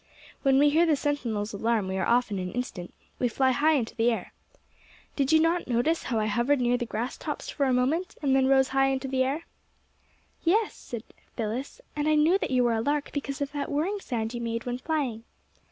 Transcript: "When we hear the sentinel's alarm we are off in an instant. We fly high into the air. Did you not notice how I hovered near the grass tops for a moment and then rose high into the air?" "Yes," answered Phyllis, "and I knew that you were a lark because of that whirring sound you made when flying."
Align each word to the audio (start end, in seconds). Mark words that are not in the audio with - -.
"When 0.41 0.57
we 0.57 0.71
hear 0.71 0.87
the 0.87 0.95
sentinel's 0.95 1.53
alarm 1.53 1.87
we 1.87 1.95
are 1.95 2.07
off 2.07 2.31
in 2.31 2.39
an 2.39 2.51
instant. 2.53 2.91
We 3.19 3.27
fly 3.27 3.51
high 3.51 3.75
into 3.75 3.95
the 3.95 4.09
air. 4.11 4.33
Did 5.15 5.31
you 5.31 5.39
not 5.39 5.67
notice 5.67 6.01
how 6.01 6.19
I 6.19 6.25
hovered 6.25 6.59
near 6.59 6.75
the 6.75 6.87
grass 6.87 7.17
tops 7.17 7.51
for 7.51 7.67
a 7.67 7.71
moment 7.71 8.17
and 8.23 8.35
then 8.35 8.47
rose 8.47 8.69
high 8.69 8.87
into 8.87 9.07
the 9.07 9.23
air?" 9.23 9.45
"Yes," 10.43 10.91
answered 10.95 11.03
Phyllis, 11.37 11.81
"and 11.95 12.07
I 12.07 12.15
knew 12.15 12.39
that 12.39 12.49
you 12.49 12.63
were 12.63 12.73
a 12.73 12.81
lark 12.81 13.11
because 13.13 13.41
of 13.41 13.51
that 13.51 13.69
whirring 13.69 13.99
sound 13.99 14.33
you 14.33 14.41
made 14.41 14.65
when 14.65 14.79
flying." 14.79 15.23